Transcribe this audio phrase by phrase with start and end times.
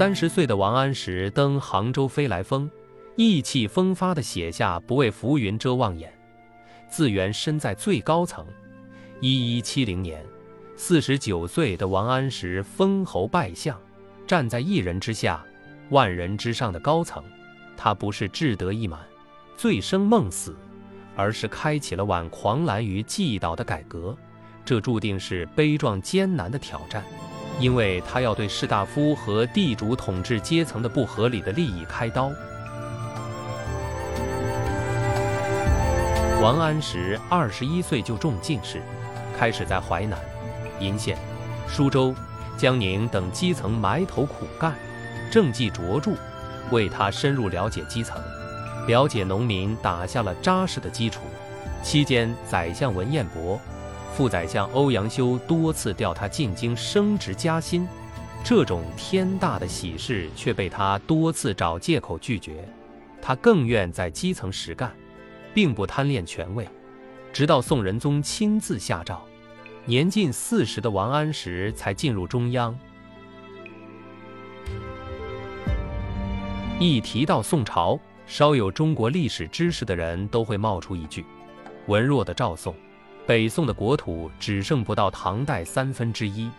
[0.00, 2.70] 三十岁的王安石登杭州飞来峰，
[3.16, 6.10] 意气风发地写下“不畏浮云遮望眼，
[6.88, 8.46] 自缘身在最高层”。
[9.20, 10.24] 一一七零年，
[10.74, 13.78] 四十九岁的王安石封侯拜相，
[14.26, 15.44] 站在一人之下、
[15.90, 17.22] 万人之上的高层。
[17.76, 19.00] 他不是志得意满、
[19.54, 20.56] 醉生梦死，
[21.14, 24.16] 而是开启了挽狂澜于既倒的改革。
[24.64, 27.04] 这注定是悲壮艰难的挑战。
[27.60, 32.32] 因为他要对士大夫和地主统治阶层的不合理的利益开刀。
[36.42, 38.80] 王安石二十一岁就中进士，
[39.38, 40.18] 开始在淮南、
[40.80, 41.18] 鄞县、
[41.68, 42.14] 舒州、
[42.56, 44.74] 江宁等基层埋头苦干，
[45.30, 46.12] 政绩卓著，
[46.70, 48.18] 为他深入了解基层、
[48.86, 51.20] 了解农民打下了扎实的基础。
[51.82, 53.60] 期间，宰相文彦博。
[54.12, 57.88] 副宰相欧阳修多次调他进京升职加薪，
[58.44, 62.68] 这种天大的喜事却被他多次找借口拒绝。
[63.22, 64.92] 他更愿在基层实干，
[65.54, 66.68] 并不贪恋权位。
[67.32, 69.22] 直到宋仁宗亲自下诏，
[69.84, 72.76] 年近四十的王安石才进入中央。
[76.78, 81.24] 一提到宋朝，稍有中国历史知识的人都会冒出一句
[81.86, 82.74] ：“文弱的赵宋。”
[83.30, 86.50] 北宋的国土只剩不到唐代三分之一，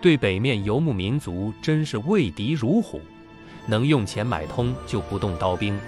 [0.00, 2.98] 对北面游牧民族真是畏敌如虎，
[3.66, 5.78] 能用钱买通就不动刀兵，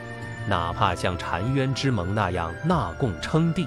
[0.47, 3.67] 哪怕像澶渊之盟那样纳贡称帝。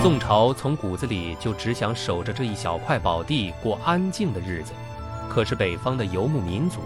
[0.00, 4.72] 宋朝从骨子里就只想守着这一小块宝地过安静的日子，
[5.28, 6.78] 可是北方的游牧民族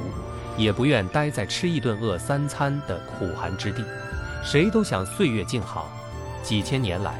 [0.56, 3.84] 也不愿待在吃一顿饿三餐的苦寒之地。
[4.46, 5.90] 谁都想岁月静好。
[6.40, 7.18] 几千年来，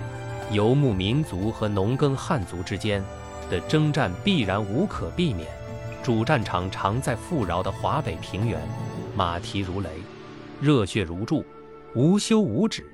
[0.53, 3.03] 游牧民族和农耕汉族之间
[3.51, 5.49] 的征战必然无可避免。
[6.05, 8.61] 主战场常在富饶的华北平原，
[9.17, 9.89] 马蹄如雷，
[10.61, 11.45] 热血如注，
[11.97, 12.87] 无休无止。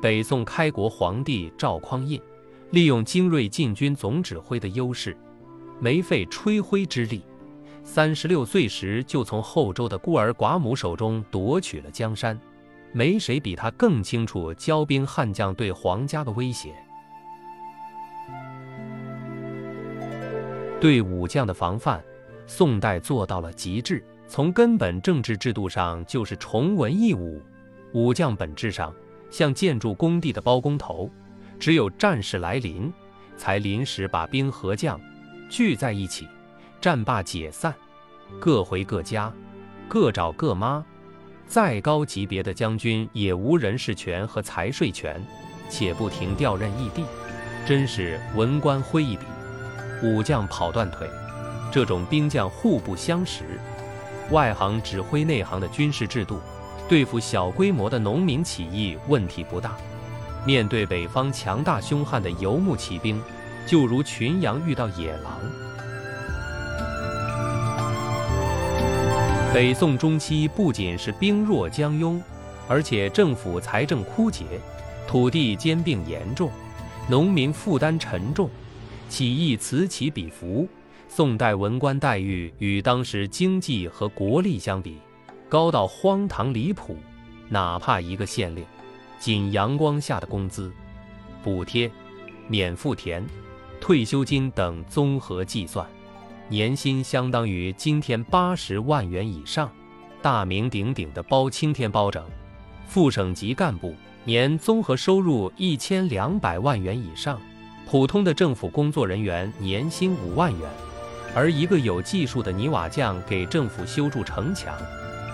[0.00, 2.22] 北宋开国皇帝赵匡胤
[2.70, 5.16] 利用精锐禁军总指挥的优势，
[5.80, 7.24] 没费吹灰之力，
[7.82, 12.38] 三十六岁时就从后周的孤儿寡母手中夺取了江山。
[12.94, 16.72] 没谁比他更清楚骄兵悍将对皇家的威胁。
[20.80, 22.00] 对武将的防范，
[22.46, 24.02] 宋代做到了极致。
[24.28, 27.42] 从根本政治制度上，就是崇文抑武。
[27.92, 28.94] 武将本质上
[29.28, 31.10] 像建筑工地的包工头，
[31.58, 32.92] 只有战事来临，
[33.36, 35.00] 才临时把兵和将
[35.50, 36.28] 聚在一起，
[36.80, 37.74] 战罢解散，
[38.38, 39.32] 各回各家，
[39.88, 40.84] 各找各妈。
[41.46, 45.22] 再高级别的将军也无人事权和财税权，
[45.68, 47.04] 且不停调任异地，
[47.66, 49.24] 真是文官挥一笔，
[50.02, 51.08] 武将跑断腿。
[51.70, 53.44] 这种兵将互不相识，
[54.30, 56.40] 外行指挥内行的军事制度，
[56.88, 59.76] 对付小规模的农民起义问题不大。
[60.46, 63.20] 面对北方强大凶悍的游牧骑兵，
[63.66, 65.40] 就如群羊遇到野狼。
[69.54, 72.20] 北宋中期不仅是兵弱将庸，
[72.66, 74.44] 而且政府财政枯竭，
[75.06, 76.50] 土地兼并严重，
[77.08, 78.50] 农民负担沉重，
[79.08, 80.68] 起义此起彼伏。
[81.06, 84.98] 宋代文官待遇与当时经济和国力相比，
[85.48, 86.96] 高到荒唐离谱。
[87.48, 88.64] 哪怕一个县令，
[89.20, 90.72] 仅阳光下的工资、
[91.44, 91.88] 补贴、
[92.48, 93.24] 免赋田、
[93.80, 95.86] 退休金等综合计算。
[96.48, 99.70] 年薪相当于今天八十万元以上，
[100.20, 102.22] 大名鼎鼎的包青天包拯，
[102.86, 103.94] 副省级干部
[104.24, 107.40] 年综合收入一千两百万元以上，
[107.88, 110.68] 普通的政府工作人员年薪五万元，
[111.34, 114.76] 而一个有技术的泥瓦匠给政府修筑城墙，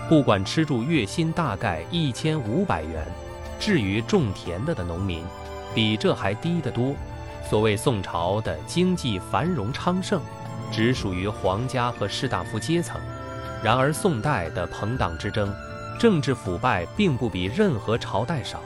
[0.07, 3.05] 不管吃住，月薪大概一千五百元。
[3.59, 5.21] 至于种田的的农民，
[5.75, 6.95] 比这还低得多。
[7.49, 10.21] 所谓宋朝的经济繁荣昌盛。
[10.71, 12.99] 只属于皇家和士大夫阶层。
[13.63, 15.53] 然而，宋代的朋党之争、
[15.99, 18.59] 政治腐败并不比任何朝代少，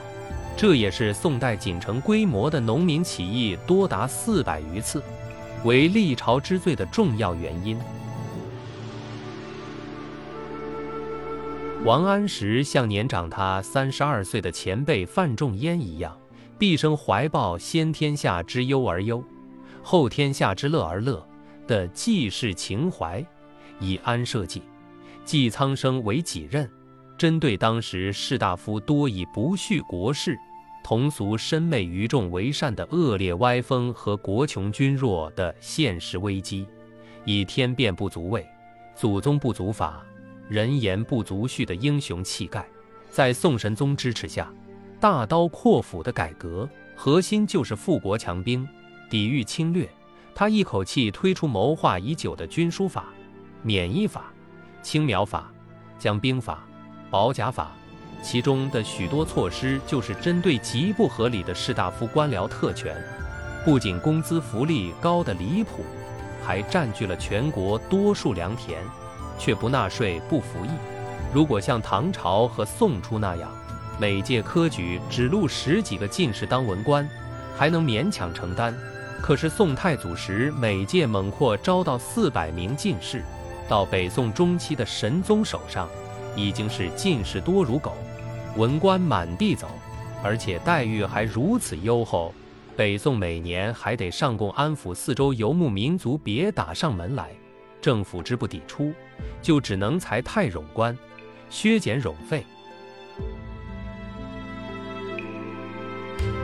[0.56, 5.02] 这也是宋代仅成规模的农民起义多达四百余次，
[5.64, 7.78] 为历朝之最的重要原因。
[11.84, 16.16] 王安石像年长他三十二岁的前辈范仲淹一样，
[16.58, 19.22] 毕生怀抱先天下之忧而忧，
[19.82, 21.22] 后天下之乐而乐。
[21.66, 23.24] 的济世情怀，
[23.80, 24.62] 以安社稷、
[25.24, 26.68] 济苍生为己任。
[27.18, 30.38] 针对当时士大夫多以不恤国事、
[30.84, 36.66] 同俗深媚于众为善的恶劣歪风和国穷军弱的现实危机，
[37.24, 38.46] 以天变不足畏，
[38.94, 40.04] 祖宗不足法，
[40.48, 42.66] 人言不足恤的英雄气概，
[43.10, 44.52] 在宋神宗支持下，
[45.00, 48.68] 大刀阔斧的改革，核心就是富国强兵，
[49.08, 49.88] 抵御侵略。
[50.38, 53.06] 他一口气推出谋划已久的军书法、
[53.62, 54.24] 免役法、
[54.82, 55.50] 青苗法、
[55.98, 56.62] 将兵法、
[57.10, 57.70] 保甲法，
[58.22, 62.94] 其中的许多措施就是针对极不合理的士大夫官僚特权，
[63.64, 65.82] 不仅工资福利高的离谱，
[66.44, 68.84] 还占据了全国多数良田，
[69.38, 70.68] 却不纳税不服役。
[71.32, 73.50] 如果像唐朝和宋初那样，
[73.98, 77.08] 每届科举只录十几个进士当文官，
[77.56, 78.76] 还能勉强承担。
[79.20, 83.24] 可是宋太祖时，每届猛扩招到四百名进士，
[83.68, 85.88] 到北宋中期的神宗手上，
[86.36, 87.92] 已经是进士多如狗，
[88.56, 89.68] 文官满地走，
[90.22, 92.32] 而且待遇还如此优厚。
[92.76, 97.30] 北宋每年还得上贡安抚四周游牧民族，别打上门来，
[97.80, 98.92] 政府之不抵出，
[99.42, 100.96] 就只能裁太冗官，
[101.50, 102.44] 削减冗费。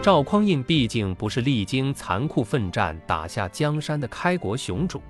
[0.02, 5.00] 赵匡胤毕竟不是历经残酷奋战打下江山的开国雄主，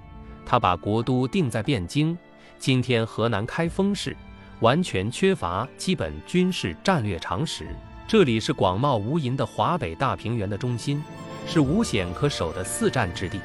[0.44, 2.15] 他把国都定在汴京，
[2.59, 4.15] 今天河南开封市，
[4.61, 7.75] 完全缺乏基本军事战略常识。
[8.06, 11.03] 这里是广袤无垠的华北大平原的中心，
[11.47, 13.41] 是无险可守的四战之地。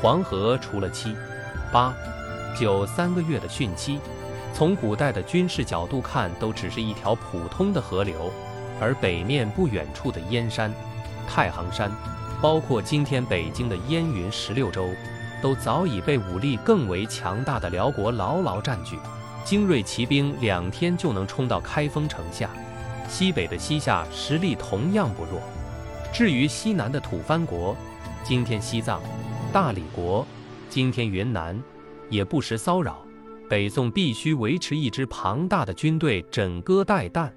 [0.00, 1.14] 黄河除了七、
[1.72, 1.94] 八、
[2.58, 4.00] 九三个月的汛期，
[4.52, 8.32] 从古代的军事角度看，都只是一条普通的河流。
[8.82, 10.74] 而北面不远处的燕山、
[11.28, 11.88] 太行山，
[12.40, 14.88] 包括今天北京的燕云十六州，
[15.40, 18.98] 都早已被武力更为强大的辽国牢牢占据。
[19.44, 22.50] 精锐骑兵两天就能冲到开封城下。
[23.08, 25.40] 西北的西夏实力同样不弱。
[26.12, 27.76] 至于西南的吐蕃国，
[28.24, 29.00] 今天西藏、
[29.52, 30.26] 大理国，
[30.68, 31.56] 今天云南，
[32.10, 32.98] 也不时骚扰。
[33.48, 37.30] 北宋必须维持一支庞大的军队，枕戈待旦。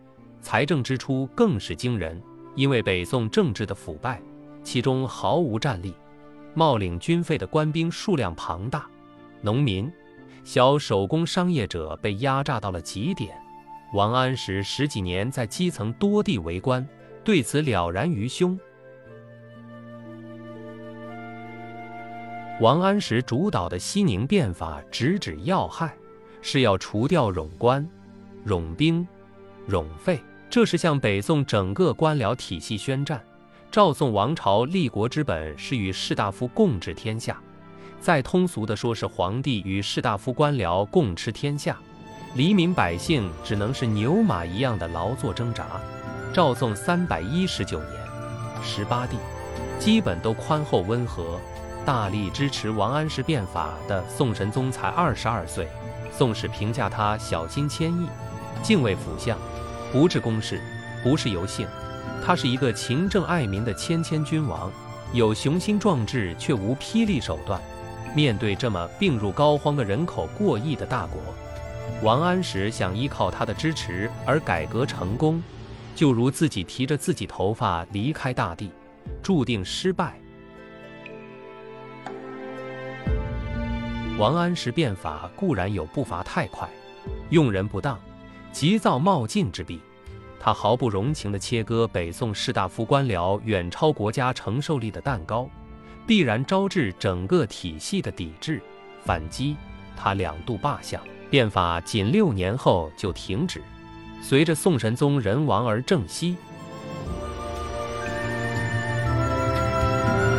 [0.45, 2.21] 财政支出更是惊人，
[2.53, 4.21] 因为北宋政治的腐败，
[4.61, 5.91] 其中毫无战力，
[6.53, 8.87] 冒领军费的官兵数量庞大，
[9.41, 9.91] 农民、
[10.43, 13.35] 小手工商业者被压榨到了极点。
[13.95, 16.87] 王安石十几年在基层多地为官，
[17.23, 18.55] 对此了然于胸。
[22.61, 25.97] 王安石主导的西宁变法直指要害，
[26.43, 27.89] 是要除掉冗官、
[28.45, 29.05] 冗兵、
[29.67, 30.19] 冗费。
[30.49, 33.21] 这是向北宋整个官僚体系宣战。
[33.71, 37.37] 赵宋王朝立国之本是与士大夫共治天下，
[37.99, 41.77] 再通俗的说，是皇帝与士大夫官僚共吃天下，
[42.35, 45.65] 黎民百姓只能是牛马一样的劳作挣扎。
[46.33, 47.91] 赵宋三百一十九年，
[48.63, 49.17] 十八帝
[49.77, 51.37] 基本都宽厚温和，
[51.85, 55.67] 大力支持王安石变法的宋神宗才二十二岁。
[56.11, 58.07] 宋史评价他小心谦抑，
[58.63, 59.37] 敬畏辅相。
[59.91, 60.59] 不治公事，
[61.03, 61.67] 不是游幸，
[62.23, 64.71] 他是一个勤政爱民的谦谦君王，
[65.13, 67.61] 有雄心壮志却无霹雳手段。
[68.13, 71.21] 面对这么病入膏肓的人口过亿的大国，
[72.01, 75.41] 王安石想依靠他的支持而改革成功，
[75.93, 78.71] 就如自己提着自己头发离开大地，
[79.21, 80.19] 注定失败。
[84.17, 86.69] 王安石变法固然有步伐太快，
[87.29, 87.99] 用人不当。
[88.55, 89.81] 急躁冒进之弊，
[90.39, 95.49] 他毫不容情地切割北宋士大夫官僚远超国家承受力的蛋糕，
[96.07, 98.61] 必然招致整个体系的抵制
[99.03, 99.57] 反击。
[99.93, 103.61] 他两度罢相，变法仅六年后就停止。
[104.21, 106.37] 随着宋神宗人亡而政息，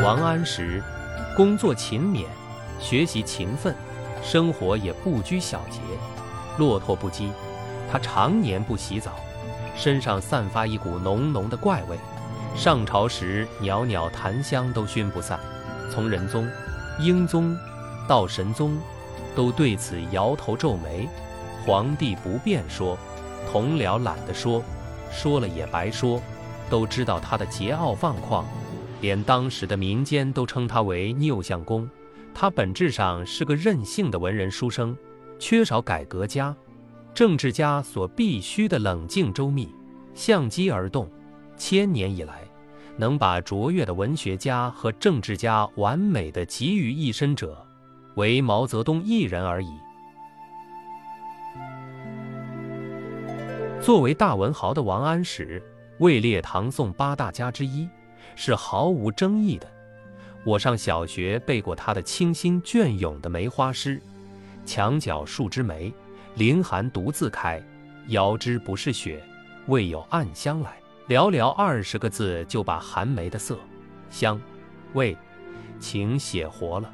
[0.02, 0.82] 王安石
[1.36, 2.24] 工作勤勉，
[2.80, 3.76] 学习勤奋，
[4.22, 5.80] 生活也不拘小节，
[6.56, 7.28] 落拓不羁。
[7.96, 9.12] 他常年不洗澡，
[9.74, 11.96] 身上散发一股浓浓的怪味，
[12.54, 15.40] 上朝时袅袅檀香都熏不散。
[15.90, 16.46] 从仁宗、
[17.00, 17.56] 英宗
[18.06, 18.76] 到神宗，
[19.34, 21.08] 都对此摇头皱眉。
[21.64, 22.98] 皇帝不便说，
[23.50, 24.62] 同僚懒得说，
[25.10, 26.20] 说了也白说。
[26.68, 28.44] 都知道他的桀骜放旷，
[29.00, 31.88] 连当时的民间都称他为拗相公。
[32.34, 34.94] 他本质上是个任性的文人书生，
[35.38, 36.54] 缺少改革家。
[37.16, 39.74] 政治家所必须的冷静周密，
[40.12, 41.08] 相机而动。
[41.56, 42.42] 千年以来，
[42.98, 47.66] 能把卓越的文学家和政治家完美的集于一身者，
[48.16, 49.68] 唯毛泽东一人而已。
[53.80, 55.62] 作为大文豪的王安石，
[56.00, 57.88] 位列唐宋八大家之一，
[58.34, 59.66] 是毫无争议的。
[60.44, 64.02] 我上小学背过他的清新隽永的梅花诗
[64.66, 65.90] ：“墙角数枝梅，
[66.36, 67.62] 凌寒独自开。
[68.08, 69.22] 遥知不是雪，
[69.66, 70.78] 为有暗香来。”
[71.08, 73.56] 寥寥二十个字就把寒梅的色、
[74.10, 74.40] 香、
[74.94, 75.16] 味、
[75.78, 76.92] 情写活了。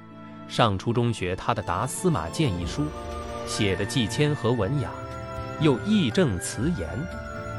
[0.49, 2.84] 上初中学他的《达司马谏》一书，
[3.46, 4.90] 写的既谦和文雅，
[5.61, 6.87] 又义正辞严，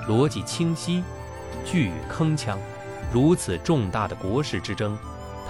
[0.07, 1.03] 逻辑清晰，
[1.65, 2.55] 句语铿锵。
[3.11, 4.95] 如此重大的国事之争，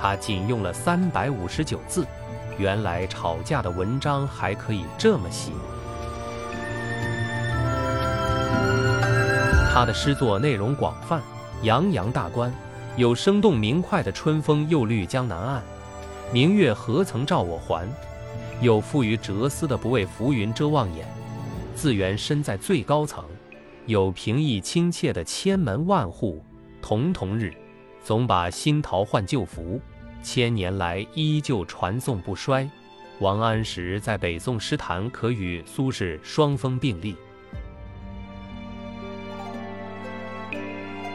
[0.02, 2.08] 他仅用了三百五十九字。
[2.58, 5.52] 原来吵架的文章还可以这么写。
[9.74, 11.20] 他的诗作内容广泛，
[11.64, 12.54] 洋洋大观，
[12.96, 15.64] 有生动明快的“春风又绿江南岸，
[16.32, 17.90] 明月何曾照我还”，
[18.62, 21.08] 有富于哲思的“不畏浮云遮望眼，
[21.74, 23.26] 自缘身在最高层”，
[23.88, 26.46] 有平易亲切的“千门万户
[26.80, 27.52] 曈曈日”，
[28.06, 29.82] 总把新桃换旧符，
[30.22, 32.70] 千年来依旧传颂不衰。
[33.18, 37.16] 王安石在北宋诗坛可与苏轼双峰并立。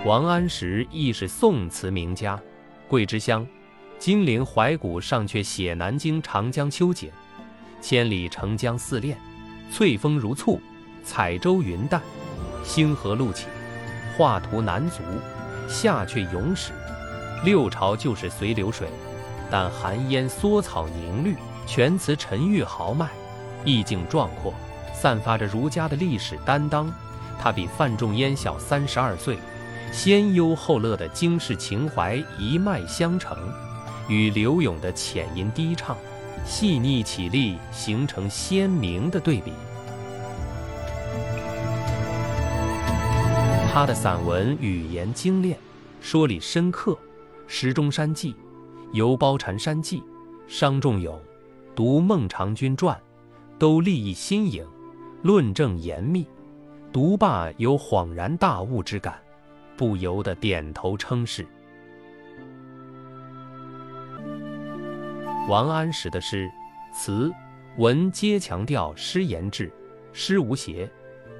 [0.04, 2.40] 王安石亦是宋词名家，
[2.86, 3.44] 桂枝香，
[3.98, 7.10] 金陵怀古上阙写南京长江秋景，
[7.80, 9.18] 千里澄江似练，
[9.72, 10.60] 翠峰如簇，
[11.02, 12.00] 彩舟云淡，
[12.62, 13.46] 星河路起，
[14.16, 15.02] 画图难足，
[15.68, 16.70] 下阙咏史，
[17.44, 18.88] 六朝就是随流水，
[19.50, 21.34] 但寒烟缩草凝绿，
[21.66, 23.10] 全词沉郁豪迈，
[23.64, 24.54] 意境壮阔，
[24.94, 26.88] 散发着儒家的历史担当。
[27.40, 29.36] 他比范仲淹小三十二岁。
[29.92, 33.36] 先忧后乐的经世情怀一脉相承，
[34.08, 35.96] 与柳永的浅吟低唱、
[36.44, 39.52] 细腻绮丽形成鲜明的对比。
[43.72, 45.58] 他的散文语言精炼，
[46.00, 46.92] 说理深刻，
[47.46, 48.32] 《石钟山记》
[48.92, 49.98] 《游褒禅山记》
[50.48, 51.14] 《伤仲永》
[51.74, 52.96] 《读孟尝君传》，
[53.58, 54.66] 都立意新颖，
[55.22, 56.26] 论证严密，
[56.92, 59.20] 读罢有恍然大悟之感。
[59.78, 61.46] 不由得点头称是。
[65.48, 66.50] 王安石的诗
[66.92, 67.32] 词
[67.76, 69.72] 文皆强调诗言志，
[70.12, 70.90] 诗无邪，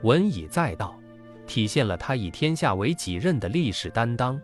[0.02, 0.96] 文以载道，
[1.48, 4.40] 体现了他以天下为己任的历史担当，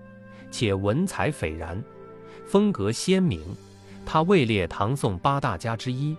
[0.50, 1.82] 且文采斐然，
[2.44, 3.40] 风格鲜明。
[4.04, 6.16] 他位列唐宋八大家之一，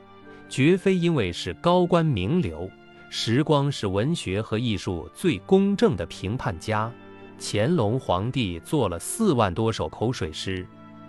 [0.49, 2.67] 绝非因为是高官名流。
[3.11, 6.91] 时光是文学和艺术最公正的评判家。
[7.39, 10.65] 乾隆皇帝做了四万多首口水诗，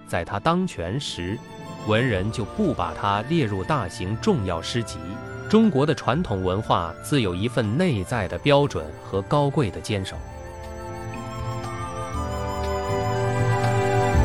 [0.06, 1.38] 在他当权时，
[1.86, 4.98] 文人就不把它列入大型重要诗集。
[5.48, 10.16] 中国的传统文化自有一份内在的标准和高贵的坚守。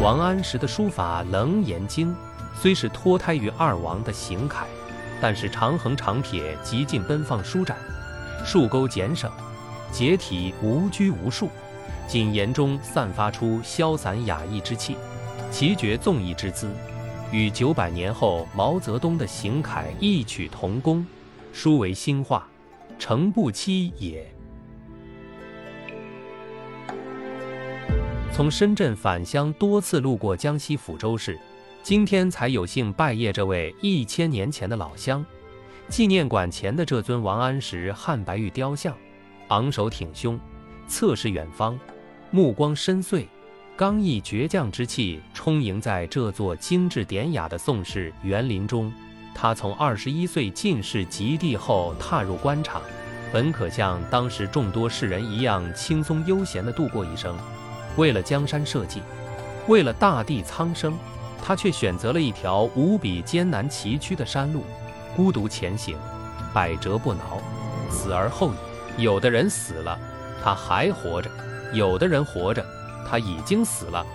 [0.01, 2.15] 王安石的书法楞严经，
[2.60, 4.65] 虽是脱胎于二王的行楷，
[5.22, 7.77] 但是长横长撇极尽奔放舒展，
[8.43, 9.31] 竖钩简省，
[9.91, 11.51] 结体无拘无束。
[12.12, 14.98] 谨言中散发出潇洒雅逸之气，
[15.50, 16.70] 奇绝纵逸之姿，
[17.32, 21.08] 与九百年后毛泽东的行楷异曲同工，
[21.53, 22.46] 殊为新化，
[23.00, 24.30] 诚不欺也。
[28.34, 31.39] 从深圳返乡，多次路过江西抚州市，
[31.82, 35.25] 今天才有幸拜谒这位一千年前的老乡。
[35.88, 38.94] 纪念馆前的这尊王安石汉白玉雕像，
[39.48, 40.38] 昂首挺胸，
[40.89, 41.80] 侧视远方。
[42.33, 43.27] 目光深邃，
[43.75, 48.89] 刚毅倔强之气充盈在这座精致典雅的宋氏园林中。
[49.35, 52.81] 他从二十一岁进士及第后踏入官场，
[53.33, 57.35] 本可像当时众多士人一样轻松悠闲地度过一生。
[57.97, 59.01] 为了江山社稷，
[59.67, 60.97] 为了大地苍生，
[61.43, 64.63] 他却选择了一条无比艰难崎岖的山路，
[65.17, 65.97] 孤独前行，
[66.53, 67.41] 百折不挠，
[67.89, 68.53] 死而后
[68.97, 69.03] 已。
[69.03, 70.00] 有的人死了，
[70.41, 71.29] 他还活着。
[71.74, 72.66] 有的人活着，
[73.08, 74.06] 他已经死了。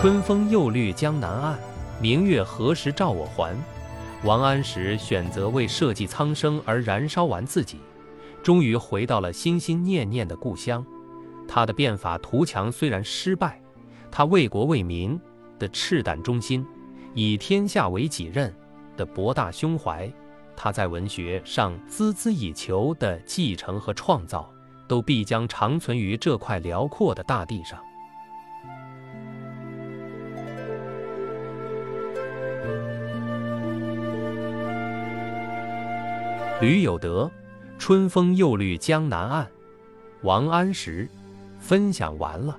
[0.00, 1.58] 春风又绿江南岸，
[2.00, 3.56] 明月何时照我还？
[4.24, 7.78] 王安石选择为社稷苍生而燃烧完自己，
[8.42, 10.84] 终于回到了心心念念的故乡。
[11.48, 13.60] 他的变法图强虽然失败，
[14.10, 15.20] 他为国为民
[15.58, 16.64] 的赤胆忠心，
[17.14, 18.54] 以天下为己任
[18.96, 20.12] 的博大胸怀。
[20.60, 24.52] 他在文学上孜孜以求的继承和创造，
[24.88, 27.78] 都必将长存于这块辽阔的大地上。
[36.60, 37.30] 吕有德，
[37.78, 39.48] 春风又绿江南岸。
[40.22, 41.08] 王安石，
[41.60, 42.58] 分享完了。